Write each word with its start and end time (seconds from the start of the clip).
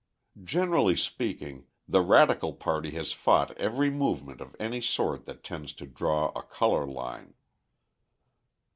Generally 0.43 0.95
speaking, 0.95 1.67
the 1.87 2.01
radical 2.01 2.53
party 2.53 2.89
has 2.89 3.11
fought 3.11 3.55
every 3.59 3.91
movement 3.91 4.41
of 4.41 4.55
any 4.59 4.81
sort 4.81 5.25
that 5.25 5.43
tends 5.43 5.73
to 5.73 5.85
draw 5.85 6.31
a 6.35 6.41
colour 6.41 6.87
line. 6.87 7.35